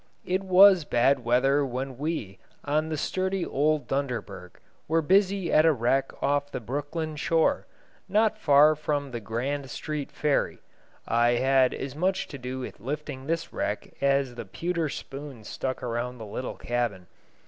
[0.25, 4.53] It was bad weather when we, on the sturdy old Dunderberg,
[4.87, 7.67] were busy at a wreck off the Brooklyn shore,
[8.09, 10.57] not far from Grand Street ferry
[11.07, 15.83] (I had as much to do with lifting this wreck as the pewter spoons stuck
[15.83, 17.05] around the little cabin).